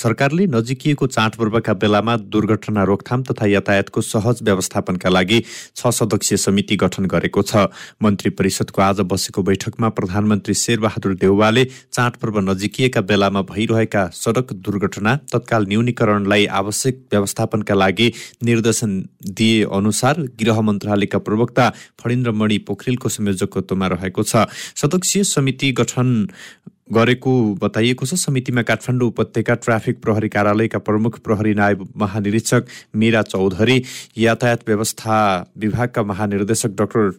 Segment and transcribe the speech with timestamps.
[0.00, 5.40] सरकारले नजिकिएको चाडपर्वका बेलामा दुर्घटना रोकथाम तथा यातायातको सहज व्यवस्थापनका लागि
[5.76, 7.68] छ सदस्यीय समिति गठन गरेको छ।
[8.00, 15.66] मन्त्री परिषदको आज बसेको बैठकमा प्रधानमन्त्री शेरबहादुर देउवाले चाडपर्व नजिकिएका बेलामा भइरहेका सडक दुर्घटना तत्काल
[15.68, 18.08] न्यूनीकरणलाई आवश्यक व्यवस्थापनका लागि
[18.42, 18.96] निर्देशन
[19.36, 21.68] दिए अनुसार गृह मन्त्रालयका प्रवक्ता
[22.00, 24.48] फणिन्द्रमणि पोखरेलको संयोजकत्वमा रहेको छ।
[24.80, 26.08] सदस्यीय समिति गठन
[26.92, 27.32] गरेको
[27.62, 32.66] बताइएको छ। समितिमा काठमाडौँ उपत्यका ट्राफिक प्रहरी कार्यालयका प्रमुख प्रहरी नायब महानिरीक्षक
[32.96, 33.82] मीरा चौधरी
[34.18, 35.16] यातायात व्यवस्था
[35.58, 37.10] विभागका महानिर्देशक डाक्टर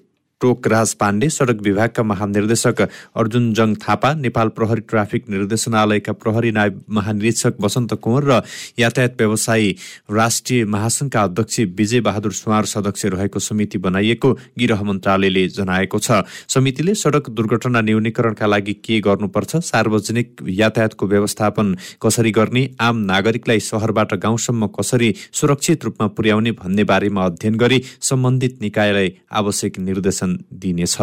[0.41, 2.81] टोकराज पाण्डे सडक विभागका महानिर्देशक
[3.15, 8.41] अर्जुन जङ थापा नेपाल प्रहरी ट्राफिक निर्देशनालयका प्रहरी नायब महानिरीक्षक वसन्त कुँवर र
[8.79, 9.75] यातायात व्यवसायी
[10.11, 16.95] राष्ट्रिय महासङ्घका अध्यक्ष विजय बहादुर सुवार सदस्य रहेको समिति बनाइएको गृह मन्त्रालयले जनाएको छ। समितिले
[16.95, 24.67] सडक दुर्घटना न्यूनीकरणका लागि के गर्नुपर्छ सार्वजनिक यातायातको व्यवस्थापन कसरी गर्ने आम नागरिकलाई सहरबाट गाउँसम्म
[24.79, 30.97] कसरी सुरक्षित रूपमा पुर्याउने भन्ने बारेमा अध्ययन गरी सम्बन्धित निकायलाई आवश्यक निर्देशन दिनेछ।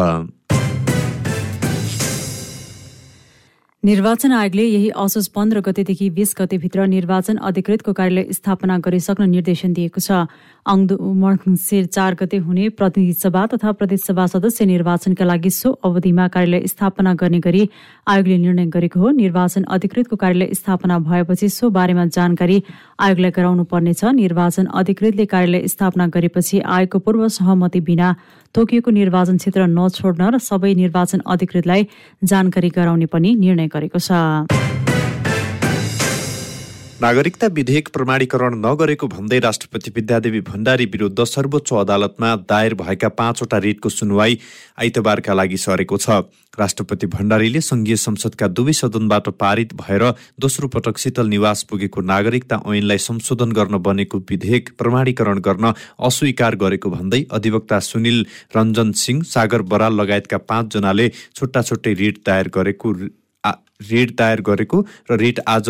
[3.82, 10.00] निर्वाचन आयोगले यही असोज पन्ध्र गतेदेखि बीस गतेभित्र निर्वाचन अधिकृतको कार्यालय स्थापना गरिसक्न निर्देशन दिएको
[10.00, 10.26] छ।
[10.66, 16.26] आउँदो मङ्सिर चार गते हुने प्रतिनिधि सभा तथा प्रदेश सभा सदस्य निर्वाचनका लागि सो अवधिमा
[16.28, 17.62] कार्यालय स्थापना गर्ने गरी
[18.08, 22.62] आयोगले निर्णय गरेको हो। निर्वाचन अधिकृतको कार्यालय स्थापना भएपछि सो बारेमा जानकारी
[22.98, 28.14] आयोगलाई गराउनु पर्नेछ। निर्वाचन अधिकृतले कार्यालय स्थापना गरेपछि आयोगको पूर्व सहमति बिना
[28.54, 31.86] तोकिएको निर्वाचन क्षेत्र नछोड्न र सबै निर्वाचन अधिकृतलाई
[32.24, 34.11] जानकारी गराउने पनि निर्णय गरेको छ।
[36.98, 43.89] नागरिकता विधेयक प्रमाणीकरण नगरेको भन्दै राष्ट्रपति विद्यादेवी भण्डारी विरुद्ध सर्वोच्च अदालतमा दायर भएका पाँचवटा रिटको
[43.89, 44.39] सुनवाई
[44.83, 46.27] आइतबारका लागि सरेको छ।
[46.58, 50.05] राष्ट्रपति भण्डारीले संघीय संसदका दुवै सदनबाट पारित भएर
[50.41, 56.91] दोस्रो पटक शीतल निवास पुगेको नागरिकता ऐनलाई संशोधन गर्न बनेको विधेयक प्रमाणीकरण गर्न अस्वीकार गरेको
[56.91, 58.19] भन्दै अधिवक्ता सुनिल
[58.56, 62.95] रञ्जन सिंह सागर बराल लगायतका पाँचजनाले छुट्टा छुट्टै रिट दायर गरेको
[63.80, 64.80] रिट दायर गरेको
[65.11, 65.68] र रिट आज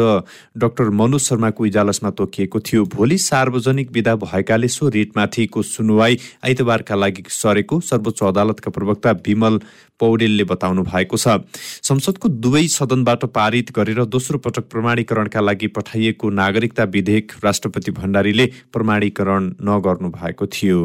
[0.59, 7.25] डाक्टर मनोज शर्माको इजालसमा तोकिएको थियो। भोलि सार्वजनिक विदा भएकाले सो रिटमाथिको सुनवाई आइतबारका लागि
[7.31, 9.61] सरेको सर्वोच्च अदालतका प्रवक्ता विमल
[10.01, 11.37] पौडेलले बताउनु भएको छ।
[11.83, 19.53] संसदको दुवै सदनबाट पारित गरेर दोस्रो पटक प्रमाणीकरणका लागि पठाइएको नागरिकता विधेयक राष्ट्रपति भण्डारीले प्रमाणीकरण
[19.63, 20.83] नगर्नु भएको थियो।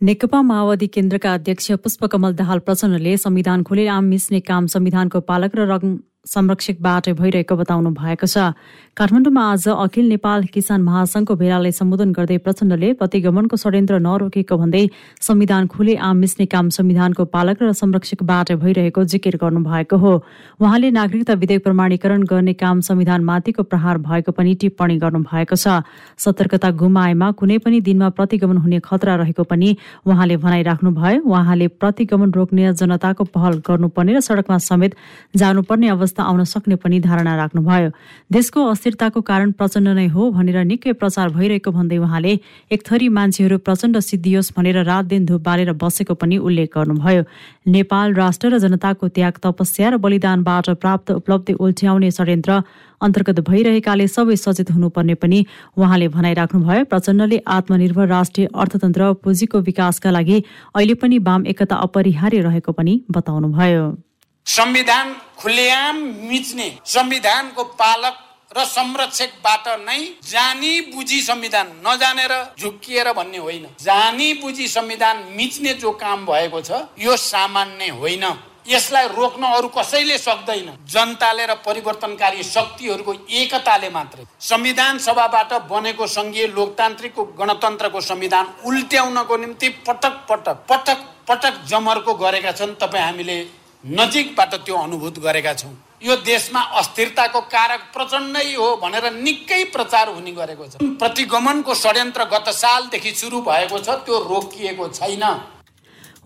[0.00, 5.66] नेकपा माओवादी केन्द्रका अध्यक्ष पुष्पकमल दाहाल प्रचण्डले संविधान खुले आम मिच्ने काम संविधानको पालक र
[5.70, 5.96] रङ
[6.26, 8.52] संरक्षकबाट भइरहेको बताउनु भएको छ।
[8.96, 14.84] काठमाडौँमा आज अखिल नेपाल किसान महासंघको भेलालाई सम्बोधन गर्दै प्रचण्डले प्रतिगमनको षड्यन्त्र नरोकेको भन्दै
[15.18, 20.12] संविधान खुले आम मिच्ने काम संविधानको पालक र संरक्षकबाट भइरहेको जिकिर गर्नु भएको हो।
[20.60, 25.80] उहाँले नागरिकता विधेयक प्रमाणीकरण गर्ने काम संविधान माथिको प्रहार भएको पनि टिप्पणी गर्नु भएको छ।
[26.20, 32.30] सतर्कता गुमाएमा कुनै पनि दिनमा प्रतिगमन हुने खतरा रहेको पनि उहाँले भनाइराख्नु भयो उहाँले प्रतिगमन
[32.36, 34.94] रोक्ने जनताको पहल गर्नुपर्ने र सड़कमा समेत
[35.36, 35.88] जानुपर्ने
[36.18, 37.90] आउन सक्ने पनि धारणा राख्नुभयो।
[38.32, 42.32] देशको अस्थिरताको कारण प्रचण्ड नै हो भनेर निकै प्रचार भइरहेको भन्दै उहाँले
[42.72, 47.22] एक थरी मान्छेहरू प्रचण्ड सिद्धियोस् भनेर रात दिन धुप बालेर बसेको पनि उल्लेख गर्नुभयो।
[47.68, 52.62] नेपाल राष्ट्र र जनताको त्याग तपस्या र बलिदानबाट प्राप्त उपलब्धि उल्ट्याउने षड्यन्त्र
[53.00, 55.44] अन्तर्गत भइरहेकाले सबै सचेत हुनुपर्ने पनि
[55.76, 60.42] उहाँले भनाइराख्नुभयो। प्रचण्डले आत्मनिर्भर राष्ट्रिय अर्थतन्त्र पुँजीको विकासका लागि
[60.74, 64.09] अहिले पनि वाम एकता अपरिहार्य रहेको पनि बताउनुभयो।
[64.46, 68.16] संविधान खुलेआम मिच्ने। संविधानको पालक
[68.56, 75.90] र संरक्षकबाट नै जानी बुझी संविधान नजानेर झुक्किएर भन्ने होइन। जानी बुझी संविधान मिच्ने जो
[75.92, 78.24] काम भएको छ यो सामान्य होइन।
[78.68, 86.46] यसलाई रोक्न अरू कसैले सक्दैन। जनताले र परिवर्तनकारी शक्तिहरूको एकताले मात्रै। संविधान सभाबाट बनेको सङ्घीय
[86.48, 90.98] लोकतान्त्रिकको गणतन्त्रको संविधान उल्ट्याउनको निम्ति पटक पटक पटक
[91.28, 93.38] पटक जमर्को गरेका छन्। तपाईँ हामीले
[93.84, 100.32] नजिकबाट त्यो अनुभूत गरेका छौँ। यो देशमा अस्थिरताको कारक प्रचण्डै हो भनेर निकै प्रचार हुने
[100.32, 105.24] गरेको छ। प्रतिगमनको षड्यन्त्र गत सालदेखि सुरु भएको छ त्यो रोकिएको छैन।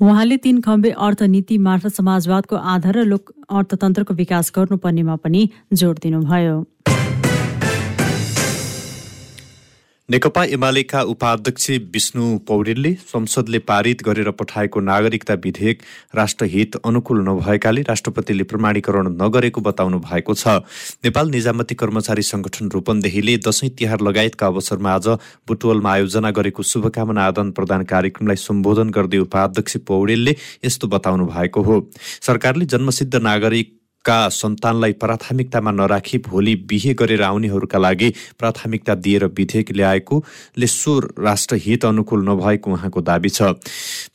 [0.03, 6.57] उहाँले तीन खम्बे अर्थनीति मार्फत समाजवादको आधार र लोक अर्थतन्त्रको विकास गर्नुपर्नेमा पनि जोड दिनुभयो।
[10.09, 15.83] नेकपा एमालेका उपाध्यक्ष विष्णु पौडेलले संसदले पारित गरेर पठाएको नागरिकता विधेयक
[16.15, 20.61] राष्ट्रहित अनुकूल नभएकाले राष्ट्रपतिले प्रमाणीकरण नगरेको बताउनु भएको छ।
[21.05, 25.09] नेपाल निजामती कर्मचारी संगठन रूपन्देहीले दशैं तिहार लगायतका अवसरमा आज
[25.49, 31.81] बुटवलमा आयोजना गरेको शुभकामना आदान प्रदान कार्यक्रमलाई सम्बोधन गर्दै उपाध्यक्ष पौडेलले यस्तो बताउनु भएको हो।
[32.21, 33.73] सरकारले जन्मसिद्ध नागरिक
[34.05, 38.09] का सन्तानलाई प्राथमिकतामा नराखी भोलि बिहे गरेर आउनेहरूका लागि
[38.39, 43.43] प्राथमिकता दिएर विधेयक ल्याएकोले सो राष्ट्र हित अनुकूल नभएको उहाँको दावी छ।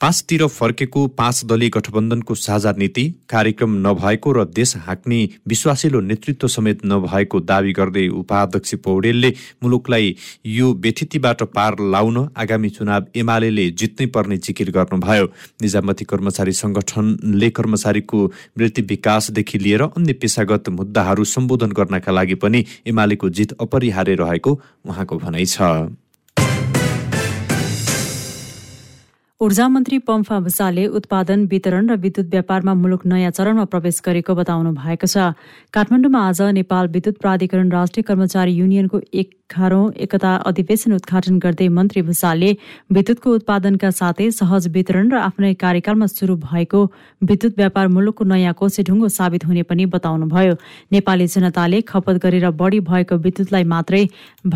[0.01, 6.85] पाँचतिर फर्केको पाँच दलीय गठबन्धनको साझा नीति कार्यक्रम नभएको र देश हाँक्ने विश्वासिलो नेतृत्व समेत
[6.85, 9.33] नभएको दावी गर्दै उपाध्यक्ष पौडेलले
[9.63, 10.15] मुलुकलाई
[10.45, 15.25] यो व्यथितिबाट पार लाउन आगामी चुनाव एमाले जित्नै पर्ने जिकिर गर्नुभयो।
[15.61, 18.25] निजामती कर्मचारी संगठनले कर्मचारीको
[18.57, 24.51] वृत्ति विकासदेखि लिएर लिएर अन्य पेसागत मुद्दाहरू सम्बोधन गर्नका लागि पनि एमालेको जित अपरिहार्य रहेको
[24.85, 25.61] उहाँको भनाइ छ।
[29.41, 34.71] ऊर्जा मन्त्री पम्फा भूषालले उत्पादन वितरण र विद्युत व्यापारमा मुलुक नयाँ चरणमा प्रवेश गरेको बताउनु
[34.75, 35.31] भएको छ।
[35.71, 42.51] काठमाडौँमा आज नेपाल विद्युत प्राधिकरण राष्ट्रिय कर्मचारी युनियनको एघारौं एकता अधिवेशन उद्घाटन गर्दै मन्त्री भूषालले
[42.91, 46.83] विद्युतको उत्पादनका साथै सहज वितरण र आफ्नै कार्यकालमा शुरू भएको
[47.31, 50.59] विद्युत व्यापार मुलुकको नयाँ कोसे ढुङ्गो साबित हुने पनि बताउनुभयो।
[50.91, 54.03] नेपाली जनताले खपत गरेर बढी भएको विद्युतलाई मात्रै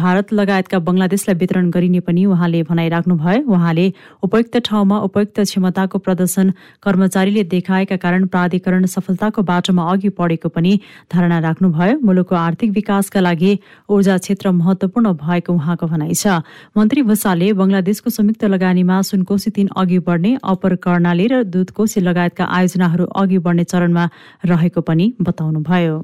[0.01, 3.87] भारत लगायतका बंगलादेशलाई वितरण गरिने पनि उहाँले भनाइराख्नुभयो। उहाँले
[4.27, 6.51] उपयुक्त ठाउँमा उपयुक्त क्षमताको प्रदर्शन
[6.83, 10.73] कर्मचारीले देखाएका कारण प्राधिकरण सफलताको बाटोमा अघि बढेको पनि
[11.09, 13.57] धारणा राख्नुभयो। मुलुकको आर्थिक विकासका लागि
[13.89, 16.41] ऊर्जा क्षेत्र महत्व महत्वपूर्ण भएको उहाँको भनाइ छ।
[16.73, 23.05] मन्त्री भूषालले बंगलादेशको संयुक्त लगानीमा सुनकोशी तीन अघि बढ्ने अपर कर्णाली र दुधकोशी लगायतका आयोजनाहरू
[23.21, 24.05] अघि बढ्ने चरणमा
[24.49, 25.95] रहेको पनि बताउनुभयो।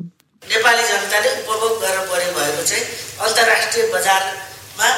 [0.44, 2.86] नेपाली जनताले उपभोग गरेर बढी भएको चाहिँ
[3.26, 4.90] अन्तर्राष्ट्रिय बजारमा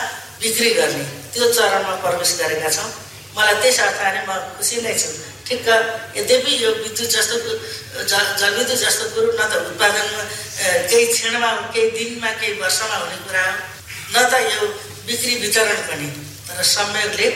[0.41, 2.89] बिक्री गर्ने त्यो चरणमा प्रवेश गरेका छौँ।
[3.41, 5.09] मलाई त्यस अर्थले म खुसी नै छु।
[5.49, 5.67] ठिक्क
[6.15, 7.37] यद्यपि यो विद्युत जस्तो
[8.39, 10.23] जलविद्युत जस्तो कुरो न त उत्पादनमा
[10.89, 13.57] केही क्षणमा केही दिनमा केही वर्षमा हुने कुरा हो
[14.13, 14.61] न त यो
[15.09, 16.09] बिक्री वितरण पनि।
[16.47, 17.27] तर संयोगले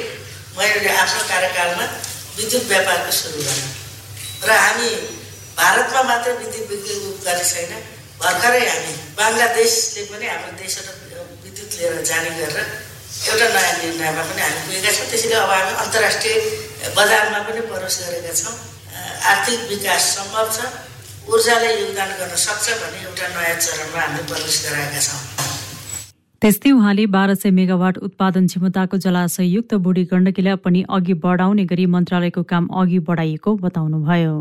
[0.58, 1.86] मैले आफ्नो कार्यकालमा
[2.38, 3.70] विद्युत व्यापारको सुरु गरेँ।
[4.48, 4.90] र हामी
[5.58, 6.94] भारतमा मात्रै विद्युत बिक्री
[7.26, 7.72] गर्ने छैन
[8.22, 10.98] भर्खरै हामी बङ्गलादेशले पनि हाम्रो देशबाट
[11.44, 12.68] विद्युत लिएर जाने गरेर
[13.16, 16.36] एउटा नयाँ निर्णयमा पनि हामी पुगेका छौँ। त्यसैले अब हामी अन्तर्राष्ट्रिय
[16.98, 18.56] बजारमा पनि प्रवेश गरेका छौँ।
[19.32, 20.58] आर्थिक विकास सम्भव छ।
[21.26, 25.22] ऊर्जाले योगदान गर्न सक्छ भन्ने एउटा नयाँ चरणमा हामी प्रवेश गराएका छौँ।
[26.42, 32.44] त्यस्तै उहाँले बाह्र सय मेगावाट उत्पादन क्षमताको जलाशययुक्त बुढी गण्डकीलाई पनि अघि बढाउने गरी मन्त्रालयको
[32.52, 34.36] काम अघि बढाइएको बताउनुभयो।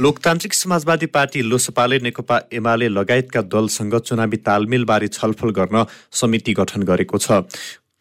[0.00, 7.18] लोकतान्त्रिक समाजवादी पार्टी लोसपाले नेकपा एमाले लगायतका दलसँग चुनावी तालमेलबारे छलफल गर्न समिति गठन गरेको
[7.18, 7.40] छ।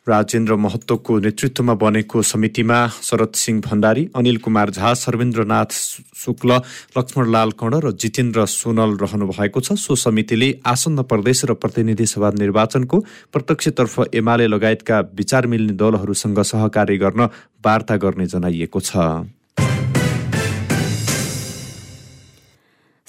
[0.08, 5.72] राजेन्द्र महत्वको नेतृत्वमा बनेको समितिमा शरद सिंह भण्डारी अनिल कुमार झा सर्वेन्द्रनाथ
[6.20, 6.60] शुक्ल
[6.98, 12.30] लक्ष्मणलाल कर्ण र जितेन्द्र सोनल रहनु भएको छ। सो समितिले आसन्न प्रदेश र प्रतिनिधि सभा
[12.36, 13.00] निर्वाचनको
[13.34, 17.32] प्रत्यक्षतर्फ एमाले लगायतका विचार मिल्ने दलहरूसँग सहकार्य गर्न
[17.66, 19.34] वार्ता गर्ने जनाइएको छ।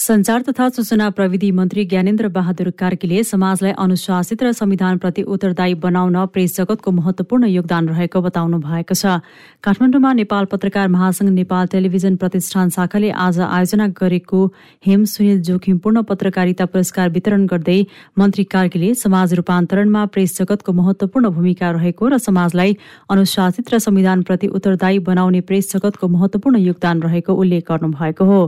[0.06, 6.56] संचार तथा सूचना प्रविधि मन्त्री ज्ञानेन्द्र बहादुर कार्कीले समाजलाई अनुशासित र संविधानप्रति उत्तरदायी बनाउन प्रेस
[6.56, 9.18] जगतको महत्वपूर्ण योगदान रहेको बताउनु भएको छ।
[9.66, 14.44] काठमाडौँमा नेपाल पत्रकार महासंघ नेपाल टेलिभिजन प्रतिष्ठान शाखाले आज आयोजना गरेको
[14.86, 17.78] हेम सुनिल जोखिमपूर्ण पत्रकारिता पुरस्कार वितरण गर्दै
[18.14, 22.76] मन्त्री कार्कीले समाज रूपान्तरणमा प्रेस जगतको महत्वपूर्ण भूमिका रहेको र समाजलाई
[23.10, 28.40] अनुशासित र संविधानप्रति उत्तरदायी बनाउने प्रेस जगतको महत्वपूर्ण योगदान रहेको उल्लेख गर्नुभएको हो।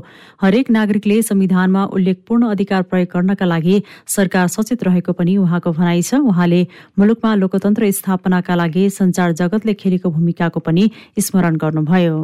[0.43, 6.20] हरेक नागरिकले संविधानमा उल्लेखपूर्ण अधिकार प्रयोग गर्नका लागि सरकार सचेत रहेको पनि उहाँको भनाइ छ।
[6.20, 6.61] उहाँले
[6.99, 12.17] मुलुकमा लोकतन्त्र स्थापनाका लागि संचार जगतले खेलेको भूमिकाको पनि स्मरण गर्नुभयो।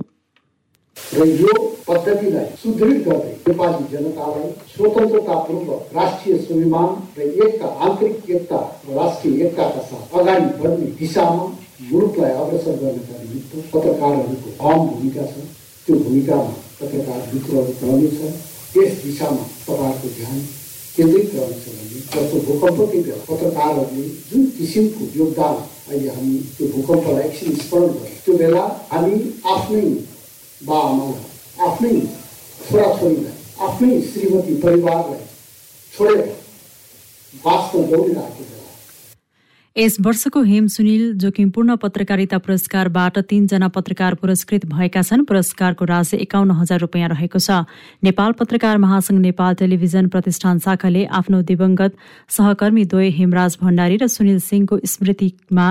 [1.17, 1.55] र यो
[1.89, 9.83] पद्धतिलाई सुदृढ गर्दै नेपाली जनतालाई स्वतन्त्रतापूर्वक राष्ट्रिय स्वाभिमान र एकता आन्तरिक एकता र राष्ट्रिय एकताका
[9.89, 11.45] साथ अगाडि बढ्ने दिशामा
[11.91, 15.35] मुलुकलाई अग्रसर गर्नका निमित्त पत्रकारहरूको अहम भूमिका छ।
[15.87, 18.21] त्यो भूमिकामा पत्रकार मित्रहरू रहनेछ
[18.75, 20.39] त्यस दिशामा तपाईँहरूको ध्यान
[20.97, 25.55] केन्द्रित रहन्छ भने जस्तो भूकम्पकै बेला पत्रकारहरूले जुन किसिमको योगदान
[25.89, 29.19] अहिले हामी त्यो भूकम्पलाई एकछिन स्मरण गर्छौँ त्यो बेला हामी
[29.55, 29.85] आफ्नै
[30.61, 31.95] बाआमालाई आफ्नै
[32.61, 35.25] छोराछोरीलाई आफ्नै श्रीमती परिवारलाई
[35.95, 36.27] छोडेर
[37.35, 38.64] बाँच्न दौडिरहेको
[39.77, 46.51] यस वर्षको हेम सुनिल जोखिमपूर्ण पत्रकारिता पुरस्कारबाट तीनजना पत्रकार पुरस्कृत भएका छन्। पुरस्कारको राशि एकाउन्न
[46.55, 47.67] हजार रुपियाँ रहेको छ।
[48.05, 51.97] नेपाल पत्रकार महासंघ नेपाल टेलिभिजन प्रतिष्ठान शाखाले आफ्नो दिवंगत
[52.31, 55.67] सहकर्मी द्वय हेमराज भण्डारी र सुनिल सिंहको स्मृतिमा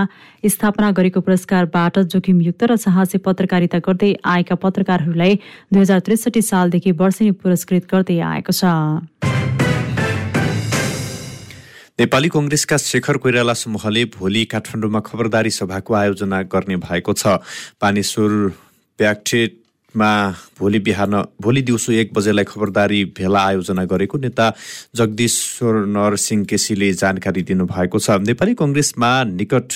[0.51, 5.39] स्थापना गरेको पुरस्कारबाट जोखिमयुक्त र साहसी पत्रकारिता गर्दै आएका पत्रकारहरूलाई
[5.71, 9.62] दुई हजार त्रिसठी सालदेखि वर्षेनी पुरस्कृत गर्दै आएको छ।
[11.99, 17.37] नेपाली कङ्ग्रेसका शेखर कोइराला समूहले भोलि काठमाडौँमा खबरदारी सभाको आयोजना गर्ने भएको छ।
[17.77, 18.31] पानेश्वर
[18.99, 19.61] प्याक्टेट
[19.93, 20.09] भेटमा
[20.57, 24.49] भोलि बिहान भोलि दिउँसो एक बजेलाई खबरदारी भेला आयोजना गरेको नेता
[24.95, 29.69] जगदीश्वर नरसिंह केसीले जानकारी दिनुभएको छ। नेपाली कङ्ग्रेसमा निकट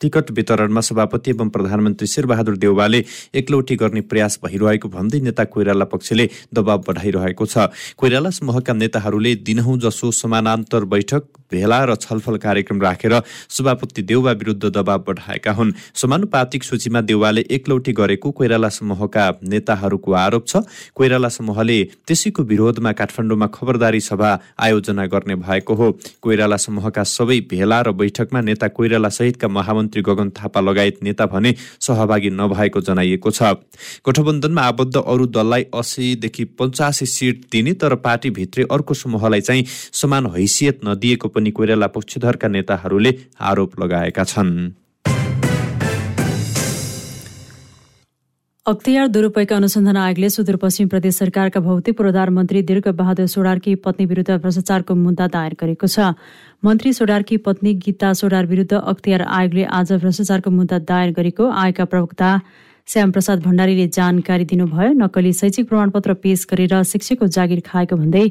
[0.00, 6.28] टिकट वितरणमा सभापति एवं प्रधानमन्त्री शेरबहादुर देउवाले एकलौटी गर्ने प्रयास भइरहेको भन्दै नेता कोइराला पक्षले
[6.54, 7.66] दबाव बढाइरहेको छ।
[7.98, 13.14] कोइराला समूहका नेताहरूले दिनहुँ जसो समानान्तर बैठक भेला र छलफल कार्यक्रम राखेर
[13.48, 20.46] सभापति देउवा विरुद्ध दबाव बढाएका हुन्। समानुपातिक सूचीमा देउवाले एकलौटी गरेको कोइराला समूहका नेताहरूको आरोप
[20.46, 20.62] छ।
[20.94, 25.90] कोइराला समूहले त्यसैको विरोधमा काठमाडौँमा खबरदारी सभा आयोजना गर्ने भएको हो।
[26.22, 31.26] कोइराला समूहका सबै भेला र बैठकमा नेता कोइराला सहितका महामन्त्री मन्त्री गगन थापा लगायत नेता
[31.26, 33.56] भने सहभागी नभएको जनाइएको छ।
[34.04, 39.64] गठबन्धनमा आबद्ध अरू दललाई अस्सीदेखि पचासी सिट दिने तर पार्टीभित्रै अर्को समूहलाई चाहिँ
[39.94, 44.52] समान हैसियत नदिएको पनि कोइराला पक्षधरका नेताहरूले आरोप लगाएका छन्।
[48.66, 54.36] अख्तियार दुरूपयोग अनुसन्धान आयोगले सुदूरपश्चिम प्रदेश सरकारका भौतिक पूर्वाधार मन्त्री दीर्घ बहादुर सोडारकी पत्नी विरुद्ध
[54.36, 56.12] भ्रष्टाचारको मुद्दा दायर गरेको छ।
[56.62, 62.30] मन्त्री सोडारकी पत्नी गीता सोडार विरुद्ध अख्तियार आयोगले आज भ्रष्टाचारको मुद्दा दायर गरेको आयोगका प्रवक्ता
[62.88, 68.26] श्यामप्रसाद भण्डारीले जानकारी दिनुभयो। नक्कली शैक्षिक प्रमाणपत्र पेश गरेर शिक्षकको जागिर खाएको भन्दै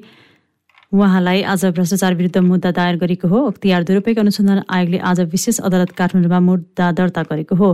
[0.91, 5.91] उहाँलाई आज भ्रष्टाचार विरुद्ध मुद्दा दायर गरेको हो। अख्तियार दुरूपयोग अनुसन्धान आयोगले आज विशेष अदालत
[5.95, 7.69] काठमाडौँमा मुद्दा दर्ता गरेको हो।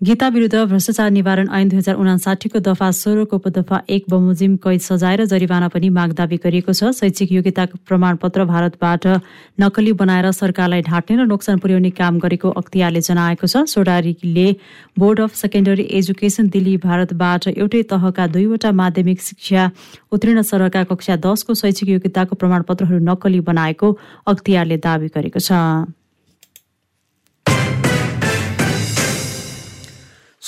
[0.00, 5.16] गीता विरुद्ध भ्रष्टाचार निवारण ऐन दुई हजार उनासाठीको दफा सोह्रको उपदफा एक बमोजिम कैद सजाय
[5.16, 9.06] र जरिवाना पनि माग दावी गरिएको छ। शैक्षिक योग्यता प्रमाणपत्र भारतबाट
[9.60, 14.48] नक्कली बनाएर सरकारलाई ढाँट्ने र नोक्सान पुर्याउने काम गरेको अख्तियारले जनाएको छ। सोडारीले
[14.96, 19.70] board of secondary education Delhi भारतबाट एउटै तहका दुईवटा माध्यमिक शिक्षा
[20.08, 25.52] उत्तीर्ण सरहका कक्षा दसको शैक्षिक योग्यताको प्रमाणपत्रहरू नक्कली बनाएको अख्तियारले दावी गरेको छ।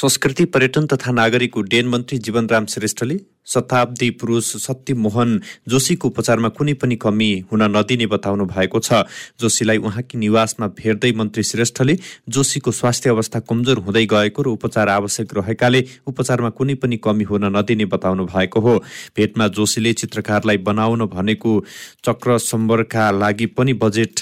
[0.02, 6.96] संस्कृति पर्यटन तथा नागरिक उड्डयन मन्त्री जीवनराम श्रेष्ठले शताब्दी पुरुष सत्यमोहन जोशीको उपचारमा कुनै पनि
[6.96, 9.06] कमी हुन नदिने बताउनु भएको छ।
[9.40, 11.96] जोशीलाई उहाँकी निवासमा भेट्दै मन्त्री श्रेष्ठले
[12.28, 17.44] जोशीको स्वास्थ्य अवस्था कमजोर हुँदै गएको र उपचार आवश्यक रहेकाले उपचारमा कुनै पनि कमी हुन
[17.56, 18.78] नदिने बताउनु भएको हो।
[19.16, 21.58] भेटमा जोशीले चित्रकारलाई बनाउन भनेको
[22.02, 24.20] चक्र सम्बरका लागि पनि बजेट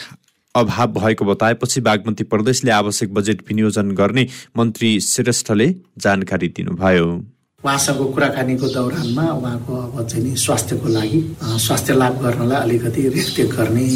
[0.54, 4.26] अभाव भएको बताएपछि बागमती प्रदेशले आवश्यक बजेट विनियोजन गर्ने
[4.58, 5.66] मन्त्री श्रेष्ठले
[5.98, 7.06] जानकारी दिनुभयो।
[7.64, 13.86] उहाँसँग कुराकानीको दौरानमा उहाँको अब चाहिँ नि स्वास्थ्यको लागि स्वास्थ्य लाभ गर्नलाई अलिकति रेखदेख गर्ने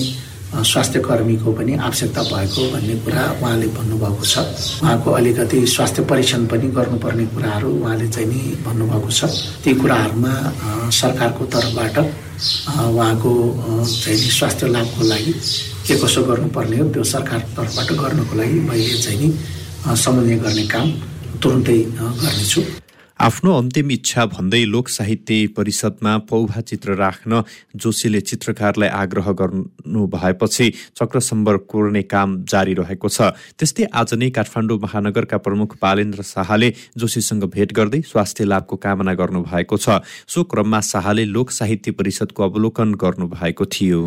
[0.55, 4.39] स्वास्थ्य कर्मीको पनि आवश्यकता भएको भन्ने कुरा उहाँले भन्नुभएको छ।
[4.83, 9.25] उहाँको अलिकति स्वास्थ्य परीक्षण पनि गर्नुपर्ने कुराहरू उहाँले चाहिँ नि भन्नुभएको छ।
[9.65, 10.35] ती कुराहरूमा
[11.03, 13.33] सरकारको तर्फबाट उहाँको
[13.83, 15.33] चाहिँ स्वास्थ्य लाभको लागि
[15.85, 16.89] के कसो गर्नुपर्ने हो?
[16.93, 19.29] त्यो सरकार तर्फबाट गर्नको लागि मैले चाहिँ नि
[19.85, 20.89] समन्वय गर्ने काम
[21.45, 21.79] तुरुन्तै
[22.25, 22.61] गर्नेछु।
[23.21, 27.43] आफ्नो अन्तिम इच्छा भन्दै लोक साहित्य परिषदमा पौभा चित्र राख्न
[27.77, 34.79] जोशीले चित्रकारलाई आग्रह गर्नु भएपछि चक्रसम्बर कोर्ने काम जारी रहेको छ। त्यस्तै आज नै काठमाडौँ
[34.81, 41.25] महानगरका प्रमुख बालेन्द्र शाहले जोशीसँग भेट गर्दै स्वास्थ्य लाभको कामना गर्नुभएको छ। सो क्रममा शाहले
[41.29, 44.01] लोक साहित्य परिषदको अवलोकन गर्नुभएको थियो।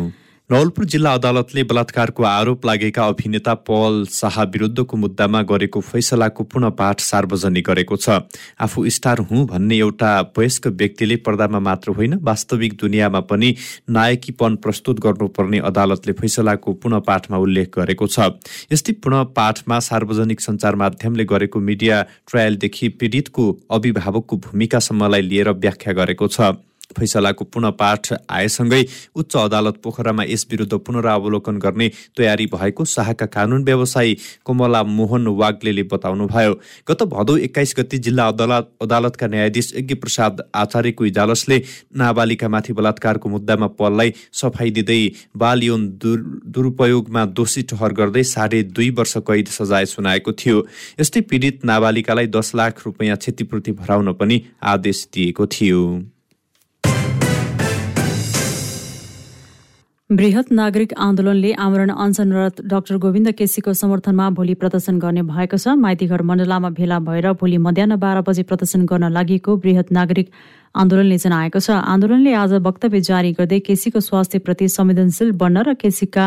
[0.50, 7.00] नवलपुर जिल्ला अदालतले बलात्कारको आरोप लागेका अभिनेता पल शाह विरुद्धको मुद्दामा गरेको फैसलाको पुनः पाठ
[7.00, 8.16] सार्वजनिक गरेको छ।
[8.58, 13.54] आफू स्टार हुँ भन्ने एउटा वयस्क व्यक्तिले पर्दामा मात्र होइन वास्तविक दुनियाँमा पनि
[13.90, 18.30] नायकीपन प्रस्तुत गर्नुपर्ने अदालतले फैसलाको पुनः पाठमा उल्लेख गरेको छ।
[18.72, 26.28] यस्तै पुनः पाठमा सार्वजनिक सञ्चार माध्यमले गरेको मिडिया ट्रायलदेखि पीडितको अभिभावकको भूमिकासम्मलाई लिएर व्याख्या गरेको
[26.28, 26.50] छ।
[26.96, 33.64] फैसलाको पुनः पाठ आएसँगै उच्च अदालत पोखरामा यस विरुद्ध पुनरावलोकन गर्ने तयारी भएको शाहका कानुन
[33.64, 34.16] व्यवसायी
[34.46, 36.54] कमला मोहन वाग्ले बताउनुभयो।
[36.88, 41.62] गत भदौ एक्काइस गति जिल्ला अदालत अदालतका न्यायाधीश यज्ञ प्रसाद आचार्यको इजालसले
[41.96, 45.00] नाबालिकामाथि बलात्कारको मुद्दामा पललाई सफाई दिँदै
[45.36, 46.18] बाल यौन दुर
[46.48, 50.66] दुरुपयोगमा दोषी ठहर गर्दै साढे दुई वर्ष कैद सजाय सुनाएको थियो।
[51.00, 55.82] यस्तै पीडित नाबालिकालाई दस लाख रुपियाँ क्षतिपूर्ति भराउन पनि आदेश दिएको थियो।
[60.10, 66.22] वृहत नागरिक आन्दोलनले आमरण अनसनरत डाक्टर गोविन्द केसीको समर्थनमा भोलि प्रदर्शन गर्ने भएको छ। माइतीघर
[66.24, 70.30] मण्डलामा भेला भएर भोलि मध्याह बाह्र बजे प्रदर्शन गर्न लागि वृहत नागरिक
[70.74, 76.24] आन्दोलनले जनाएको छ। आन्दोलनले आज वक्तव्य जारी गर्दै केसीको स्वास्थ्यप्रति संवेदनशील बन्न र केसीका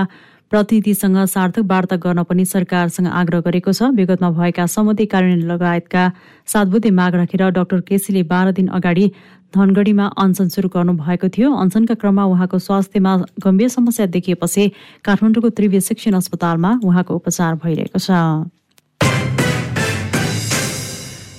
[0.52, 6.04] प्रतिनिधिसँग सार्थक वार्ता गर्न पनि सरकारसँग आग्रह गरेको छ। विगतमा भएका सम्मति कार्यान्वयन लगायतका
[6.46, 9.12] सात माग राखेर डाक्टर केसीले बाह्र दिन अगाडि
[9.56, 14.72] धनगढीमा अनसन सुरु गर्नु भएको थियो। अनसनका क्रममा उहाँको स्वास्थ्यमा गम्भीर समस्या देखिएपछि
[15.06, 18.12] काठमाडौँको त्रिवे शिक्षण अस्पतालमा उहाँको उपचार भइरहेको छ।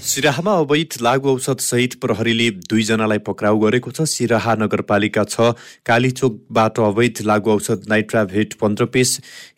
[0.02, 5.54] सिराहामा अवैध लागु औषध सहित प्रहरीले दुईजनालाई पक्राउ गरेको छ। सिराहा नगरपालिका छ
[5.87, 9.11] कालीचोकबाट अवैध लागु औषध नाइट्राभेट पन्ध्र पिस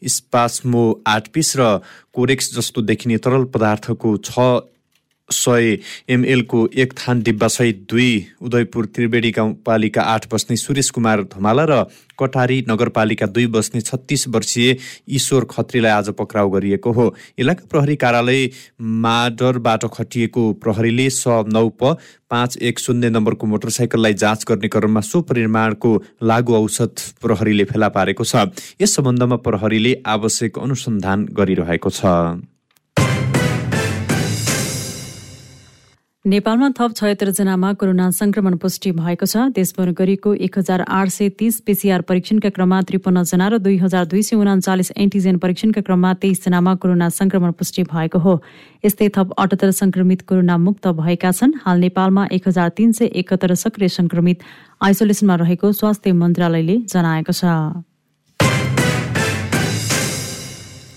[0.04, 1.80] स्पास्मो आठ पिस र
[2.12, 4.36] कोरेक्स जस्तो देखिने तरल पदार्थको छ
[5.30, 5.78] सय
[6.08, 11.82] एमएलको एक थान डिब्बासहित दुई उदयपुर त्रिवेणी गाउँपालिका आठ बस्ने सुरेश कुमार धमाला र
[12.18, 14.76] कटारी नगरपालिका दुई बस्ने छत्तिस वर्षीय
[15.10, 18.48] ईश्वर खत्रीलाई आज पक्राउ गरिएको हो। इलाका प्रहरी कार्यालय
[18.80, 21.96] माडरबाट खटिएको प्रहरीले स नौ प
[22.30, 25.90] पाँच एक शून्य नम्बरको मोटरसाइकललाई जाँच गर्ने क्रममा सो परिमाणको
[26.22, 28.48] लागु औषध प्रहरीले फेला पारेको छ।
[28.80, 32.04] यस सम्बन्धमा प्रहरीले आवश्यक अनुसन्धान गरिरहेको छ।
[36.24, 41.60] नेपालमा थप छयत्तरजनामा कोरोना संक्रमण पुष्टि भएको छ। देशभर गरिएको एक हजार आठ सय तीस
[41.60, 47.08] पिसिआर परीक्षणका क्रममा त्रिपन्नजना र दुई हजार दुई सय उनाचालिस एन्टिजेन परीक्षणका क्रममा तेइसजनामा कोरोना
[47.12, 48.40] संक्रमण पुष्टि भएको हो।
[48.84, 53.54] यस्तै थप अठहत्तर संक्रमित कोरोना मुक्त भएका छन्। हाल नेपालमा एक हजार तीन सय एकहत्तर
[53.60, 54.38] सक्रिय संक्रमित
[54.80, 57.44] आइसोलेसनमा रहेको स्वास्थ्य मन्त्रालयले जनाएको छ।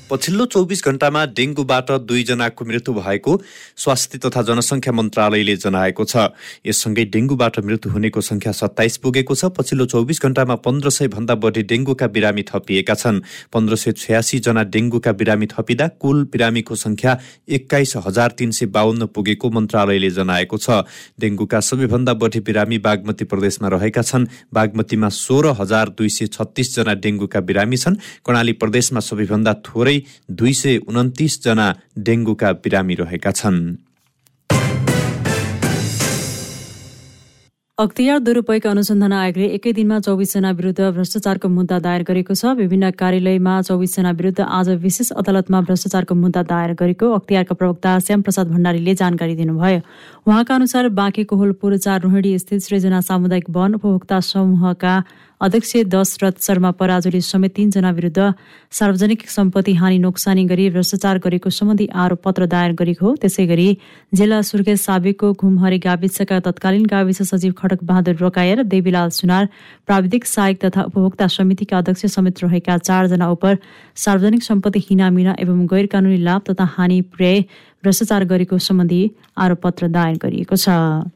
[0.08, 3.32] पछिल्लो चौबिस घण्टामा डेङ्गुबाट दुईजनाको मृत्यु भएको
[3.76, 6.32] स्वास्थ्य तथा जनसङ्ख्या मन्त्रालयले जनाएको छ।
[6.64, 11.64] यससँगै डेङ्गुबाट मृत्यु हुनेको संख्या सत्ताइस पुगेको छ। पछिल्लो चौबिस घण्टामा पन्ध्र सय भन्दा बढी
[11.68, 13.20] डेङ्गुका बिरामी थपिएका छन्।
[13.52, 17.12] पन्ध्र सय छयासी जना डेङ्गुका बिरामी थपिँदा कुल बिरामीको संख्या
[17.60, 20.88] एक्काइस हजार तिन सय बाहन्न पुगेको मन्त्रालयले जनाएको छ।
[21.20, 27.40] डेङ्गुका सबैभन्दा बढी बिरामी बागमती प्रदेशमा रहेका छन्। बागमतीमा सोह्र हजार दुई सय छत्तिसजना डेङ्गुका
[27.44, 29.96] बिरामी छन्। कर्णाली प्रदेशमा सबैभन्दा थोरै
[30.32, 31.68] दुई सय उन्तिसजना
[32.00, 33.60] डेङ्गुका बिरामी रहेका छन्।
[37.78, 43.54] अख्तियार दुरूपयोग अनुसन्धान आयोगले एकै दिनमा चौबिसजना विरुद्ध भ्रष्टाचारको मुद्दा दायर गरेको छ। विभिन्न कार्यालयमा
[43.62, 49.36] चौबिसजना विरुद्ध आज विशेष अदालतमा भ्रष्टाचारको मुद्दा दायर गरेको अख्तियारका प्रवक्ता श्याम प्रसाद भण्डारीले जानकारी
[49.38, 49.80] दिनुभयो।
[50.26, 54.96] उहाँका अनुसार बाँके कोहलपुर चार रोहिणी स्थित सृजना सामुदायिक वन उपभोक्ता समूहका
[55.42, 58.34] अध्यक्ष दशरथ शर्मा पराजुली समेत तीनजना विरुद्ध
[58.74, 63.68] सार्वजनिक सम्पत्ति हानि नोक्सानी गरी भ्रष्टाचार गरेको सम्बन्धी आरोप पत्र दायर गरेको हो। त्यसै गरी
[64.14, 69.46] जिल्ला सुर्खेत साबिकको घुमहरी गाविसका तत्कालीन गाविस सचिव खडक बहादुर रोकाया र देवीलाल सुनार
[69.86, 73.46] प्राविधिक सहायक तथा उपभोक्ता समितिका अध्यक्ष समेत रहेका चारजना उप
[73.96, 77.46] सार्वजनिक सम्पत्ति हिनामिना एवं गैर कानूनी लाभ तथा हानि पुर्याए
[77.84, 79.02] भ्रष्टाचार गरेको सम्बन्धी
[79.38, 81.14] आरोप पत्र दायर गरिएको छ।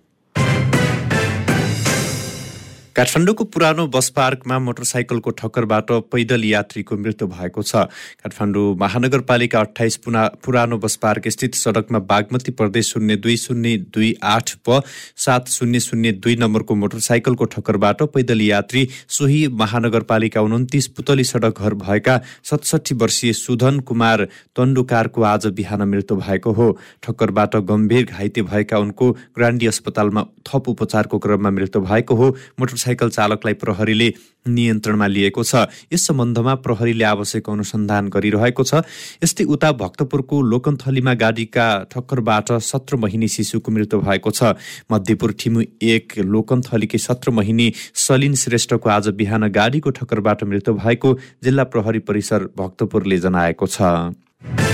[3.01, 7.89] काठमाडौँको पुरानो बस पार्कमा मोटरसाइकलको ठक्करबाट पैदल यात्रीको मृत्यु भएको छ।
[8.21, 14.13] काठमाडौँ महानगरपालिका अठाइस पुना पुरानो बस पार्क स्थित सडकमा बागमती प्रदेश शून्य दुई शून्य दुई
[14.23, 14.81] आठ प
[15.17, 21.73] सात शून्य शून्य दुई नम्बरको मोटरसाइकलको ठक्करबाट पैदल यात्री सोही महानगरपालिका उन्तिस पुतली सडक घर
[21.81, 22.19] भएका
[22.51, 26.69] सतसठी वर्षीय सुधन कुमार तन्डुकारको आज बिहान मृत्यु भएको हो।
[27.01, 33.09] ठक्करबाट गम्भीर घाइते भएका उनको ग्रान्डी अस्पतालमा थप उपचारको क्रममा मृत्यु भएको हो। मोटर मोटरसाइकल
[33.09, 34.13] चालकलाई प्रहरीले
[34.47, 38.83] नियन्त्रणमा लिएको छ। यस सम्बन्धमा प्रहरीले आवश्यक अनुसन्धान गरिरहेको छ।
[39.23, 44.57] यस्तै उता भक्तपुरको लोकन्थलीमा गाडीका ठक्करबाट सत्र महिने शिशुको मृत्यु भएको छ।
[44.91, 51.63] मध्यपुर ठिमु एक लोकन्थलीकी सत्र महिने सलिन श्रेष्ठको आज बिहान गाडीको ठक्करबाट मृत्यु भएको जिल्ला
[51.63, 54.70] प्रहरी परिसर भक्तपुरले जनाएको छ।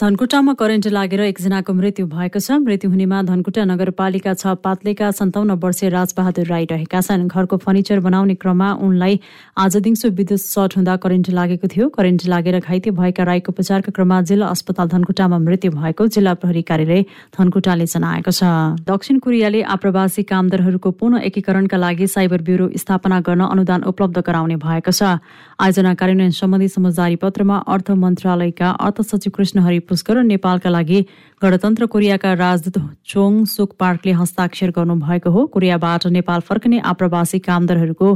[0.00, 5.88] धनकुटामा करेन्ट लागेर एकजनाको मृत्यु भएको छ। मृत्यु हुनेमा धनकुटा नगरपालिका छ पात्लेका सन्ताउन्न वर्षीय
[5.94, 9.20] राजबहादुर राई रहेका छन्। घरको फर्निचर बनाउने क्रममा उनलाई
[9.54, 14.18] आज दिउँसो विद्युत सर्ट हुँदा करेन्ट लागेको थियो। करेन्ट लागेर घाइते भएका राईको उपचारका क्रममा
[14.26, 17.04] जिल्ला अस्पताल धनकुटामा मृत्यु भएको जिल्ला प्रहरी कार्यालय
[17.38, 18.42] धनकुटाले जनाएको छ।
[18.82, 24.90] दक्षिण कोरियाले आप्रवासी कामदारहरूको पुनः एकीकरणका लागि साइबर ब्युरो स्थापना गर्न अनुदान उपलब्ध गराउने भएको
[24.90, 25.22] छ।
[25.62, 31.00] आयोजना कार्यान्वयन सम्बन्धी समझदारी पत्रमा अर्थ मन्त्रालयका अर्थ सचिव कृष्ण हरि पुष्कर नेपालका लागि
[31.42, 38.08] गणतन्त्र कोरियाका राजदूत चोङ सुक पार्कले हस्ताक्षर गर्नुभएको हो। कोरियाबाट नेपाल फर्कने आप्रवासी कामदारहरूको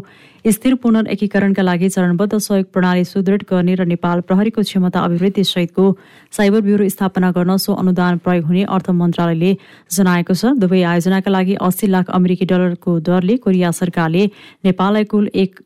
[0.46, 5.84] स्थिर पुनर्एकीकरणका लागि चरणबद्ध सहयोग प्रणाली सुदृढ गर्ने र नेपाल प्रहरीको क्षमता अभिवृद्धि सहितको
[6.32, 9.52] साइबर ब्युरो स्थापना गर्न सो अनुदान प्रयोग हुने अर्थ मन्त्रालयले
[9.90, 14.24] जनाएको छ। दुवै आयोजनाका लागि अस्सी लाख अमेरिकी डलरको दरले कोरिया सरकारले
[14.64, 15.64] नेपाललाई कुल एक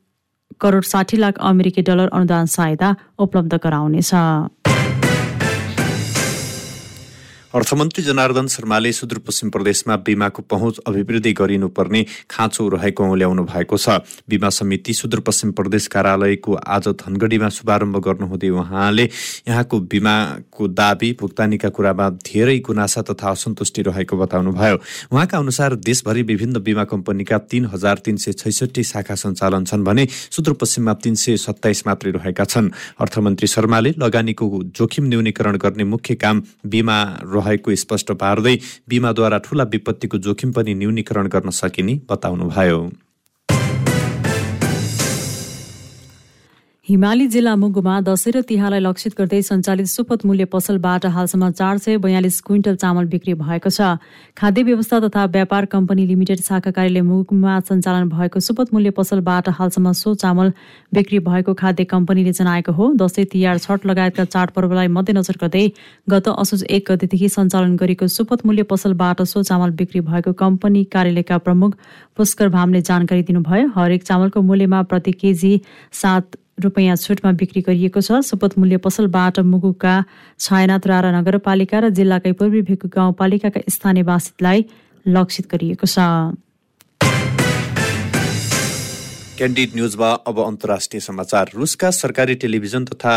[0.60, 4.10] करोड साठी लाख अमेरिकी डलर अनुदान सहायता उपलब्ध गराउनेछ।
[7.54, 13.98] अर्थमन्त्री जनार्दन शर्माले सुदूरपश्चिम प्रदेशमा बिमाको पहुँच अभिवृद्धि गरिनुपर्ने खाँचो रहेको ल्याउनु भएको छ।
[14.30, 19.04] बिमा समिति सुदूरपश्चिम प्रदेश कार्यालयको आज धनगढीमा शुभारम्भ गर्नुहुँदै उहाँले
[19.48, 24.76] यहाँको बिमाको दावी भुक्तानीका कुरामा धेरै गुनासा तथा असन्तुष्टि रहेको बताउनुभयो।
[25.10, 30.06] उहाँका अनुसार देशभरि विभिन्न बिमा कम्पनीका तीन हजार तिन सय छैसठी शाखा सञ्चालन छन् भने
[30.06, 36.42] सुदूरपश्चिममा तीन सय सत्ताइस मात्रै रहेका छन्। अर्थमन्त्री शर्माले लगानीको जोखिम न्यूनीकरण गर्ने मुख्य काम
[36.62, 37.00] बिमा
[37.40, 38.56] रहेको स्पष्ट पार्दै
[38.88, 42.80] बिमाद्वारा ठूला विपत्तिको जोखिम पनि न्यूनीकरण गर्न सकिने बताउनुभयो।
[46.90, 51.98] हिमाली जिल्ला मुगुमा दशैं र तिहारलाई लक्षित गर्दै सञ्चालित सुपथ मूल्य पसलबाट हालसम्म चार सय
[52.02, 54.02] बयालिस क्विन्टल चामल बिक्री भएको छ।
[54.36, 59.92] खाद्य व्यवस्था तथा व्यापार कम्पनी लिमिटेड शाखा कार्यालय मुगुमा सञ्चालन भएको सुपथ मूल्य पसलबाट हालसम्म
[60.00, 60.50] सो चामल
[60.92, 65.64] बिक्री भएको खाद्य कम्पनीले जनाएको हो। दशैं तिहार छठ लगायतका चाडपर्वलाई मध्यनजर गर्दै
[66.08, 71.38] गत असोज एक गतिदेखि सञ्चालन गरेको सुपथ मूल्य पसलबाट सो चामल बिक्री भएको कम्पनी कार्यालयका
[71.46, 71.78] प्रमुख
[72.16, 75.54] पुष्कर भामले जानकारी दिनुभयो। हरेक चामलको मूल्यमा प्रति केजी
[76.02, 79.94] सात रुपियाँ छुटमा बिक्री गरिएको छ। सुपथ मूल्य पसलबाट मुगुका
[80.38, 84.58] छायानाथ रारा नगरपालिका र जिल्लाकै पूर्वी भेकु गाउँपालिकाका स्थानीयवासीलाई
[85.06, 85.98] लक्षित गरिएको छ।
[89.40, 93.12] क्यान्डिड न्युजमा अब अन्तर्राष्ट्रिय समाचार। रुसका सरकारी टेलिभिजन तथा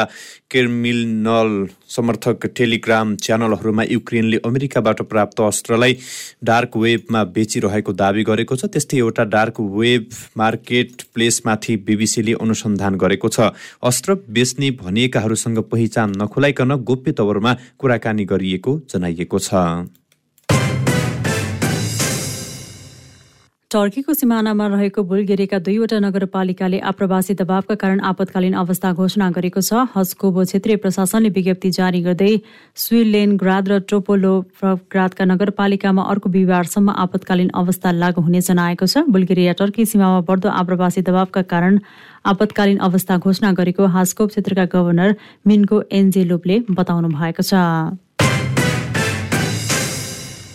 [0.51, 1.49] केर्मिनल
[1.89, 5.97] समर्थक टेलिग्राम च्यानलहरूमा युक्रेनले अमेरिकाबाट प्राप्त अस्त्रलाई
[6.41, 10.07] डार्क वेबमा बेचिरहेको दावी गरेको छ। त्यस्तै एउटा डार्क वेब
[10.39, 13.51] मार्केट प्लेसमाथि बिबिसीले अनुसन्धान गरेको छ।
[13.83, 19.51] अस्त्र बेच्ने भनिएकाहरूसँग पहिचान नखुलाइकन गोप्य तवरमा कुराकानी गरिएको जनाइएको छ।
[23.73, 30.43] टर्कीको सिमानामा रहेको बुल्गेरियाका दुईवटा नगरपालिकाले आप्रवासी दबावका कारण आपतकालीन अवस्था घोषणा गरेको छ। हस्कोबो
[30.45, 32.29] क्षेत्रीय प्रशासनले विज्ञप्ति जारी गर्दै
[32.77, 39.89] स्विलेन ग्राद र टोपोलोग्रादका नगरपालिकामा अर्को बिहिबारसम्म आपतकालीन अवस्था लागू हुने जनाएको छ। बुल्गेरिया टर्की
[39.89, 41.81] सीमामा बढ्दो आप्रवासी दबावका कारण
[42.29, 45.17] आपतकालीन अवस्था घोषणा गरेको हास्कोप क्षेत्रका गभर्नर
[45.49, 47.65] मिनको एन्जेलोपले बताउनु भएको छ।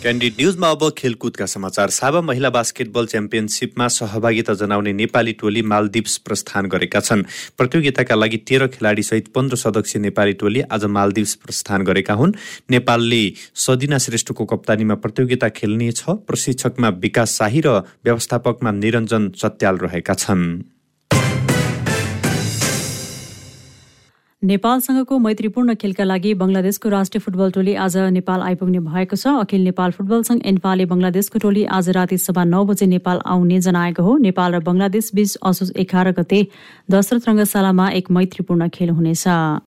[0.01, 6.65] क्यान्डिड न्युजमा अब खेलकुदका समाचार। साबा महिला बास्केटबल च्याम्पियनसिपमा सहभागिता जनाउने नेपाली टोली मालदिप्स प्रस्थान
[6.65, 7.23] गरेका छन्।
[7.57, 12.33] प्रतियोगिताका लागि तेह्र खेलाडीसहित पन्ध्र सदस्यीय नेपाली टोली आज मालदिप्स प्रस्थान गरेका हुन्।
[12.71, 13.23] नेपालले
[13.55, 20.78] सदिना श्रेष्ठको कप्तानीमा प्रतियोगिता खेल्नेछ। प्रशिक्षकमा विकास शाही र व्यवस्थापकमा निरञ्जन सत्याल रहेका छन्।
[24.41, 29.91] नेपालसँगको मैत्रीपूर्ण खेलका लागि बङ्गलादेशको राष्ट्रिय फुटबल टोली आज नेपाल आइपुग्ने भएको छ। अखिल नेपाल
[29.91, 34.55] फुटबल संघ एन्फाले बङ्गलादेशको टोली आज राति सभा नौ बजे नेपाल आउने जनाएको हो। नेपाल
[34.55, 36.39] र बङ्गलादेश बीच असोज एघार गते
[36.87, 39.27] दशरथ रङ्गशालामा एक मैत्रीपूर्ण खेल हुनेछ।